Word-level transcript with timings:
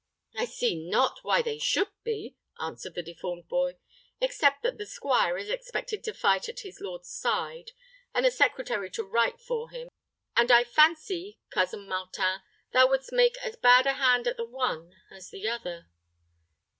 "I 0.35 0.45
see 0.45 0.89
not 0.89 1.19
why 1.21 1.43
they 1.43 1.59
should 1.59 1.89
be," 2.03 2.35
answered 2.59 2.95
the 2.95 3.03
deformed 3.03 3.47
boy, 3.47 3.77
"except 4.19 4.63
that 4.63 4.79
the 4.79 4.87
squire 4.87 5.37
is 5.37 5.47
expected 5.47 6.03
to 6.05 6.13
fight 6.15 6.49
at 6.49 6.61
his 6.61 6.81
lord's 6.81 7.07
side, 7.07 7.73
and 8.11 8.25
the 8.25 8.31
secretary 8.31 8.89
to 8.89 9.03
write 9.03 9.39
for 9.39 9.69
him; 9.69 9.89
and 10.35 10.49
I 10.51 10.63
fancy, 10.63 11.37
Cousin 11.51 11.87
Martin, 11.87 12.41
thou 12.73 12.87
wouldst 12.89 13.13
make 13.13 13.37
as 13.45 13.57
bad 13.57 13.85
a 13.85 13.93
hand 13.93 14.25
at 14.27 14.37
the 14.37 14.45
one 14.45 14.95
as 15.11 15.29
the 15.29 15.47
other." 15.47 15.87